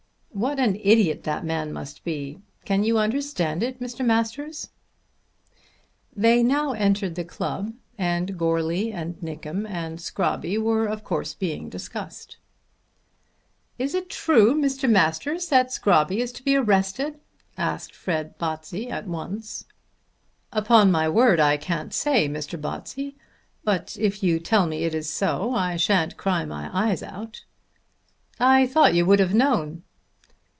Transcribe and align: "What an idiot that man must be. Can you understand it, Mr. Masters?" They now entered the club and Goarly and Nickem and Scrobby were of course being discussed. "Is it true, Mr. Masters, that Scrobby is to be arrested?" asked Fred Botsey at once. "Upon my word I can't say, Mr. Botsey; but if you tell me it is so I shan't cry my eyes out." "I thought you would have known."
"What 0.33 0.59
an 0.59 0.77
idiot 0.81 1.23
that 1.25 1.45
man 1.45 1.71
must 1.73 2.03
be. 2.03 2.39
Can 2.65 2.83
you 2.85 2.97
understand 2.97 3.61
it, 3.61 3.79
Mr. 3.79 4.03
Masters?" 4.03 4.69
They 6.15 6.41
now 6.41 6.71
entered 6.71 7.13
the 7.13 7.25
club 7.25 7.73
and 7.95 8.39
Goarly 8.39 8.91
and 8.93 9.17
Nickem 9.21 9.67
and 9.67 9.99
Scrobby 10.01 10.57
were 10.57 10.87
of 10.87 11.03
course 11.03 11.35
being 11.35 11.69
discussed. 11.69 12.37
"Is 13.77 13.93
it 13.93 14.09
true, 14.09 14.55
Mr. 14.55 14.89
Masters, 14.89 15.47
that 15.49 15.67
Scrobby 15.71 16.21
is 16.21 16.31
to 16.31 16.43
be 16.43 16.55
arrested?" 16.55 17.19
asked 17.57 17.93
Fred 17.93 18.35
Botsey 18.39 18.89
at 18.89 19.05
once. 19.07 19.65
"Upon 20.51 20.89
my 20.89 21.07
word 21.09 21.39
I 21.41 21.57
can't 21.57 21.93
say, 21.93 22.27
Mr. 22.27 22.59
Botsey; 22.59 23.15
but 23.63 23.95
if 23.99 24.23
you 24.23 24.39
tell 24.39 24.65
me 24.65 24.85
it 24.85 24.95
is 24.95 25.09
so 25.09 25.53
I 25.53 25.75
shan't 25.75 26.17
cry 26.17 26.45
my 26.45 26.69
eyes 26.73 27.03
out." 27.03 27.43
"I 28.39 28.65
thought 28.65 28.95
you 28.95 29.05
would 29.05 29.19
have 29.19 29.35
known." 29.35 29.83